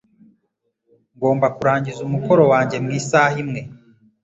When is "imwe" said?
3.43-3.61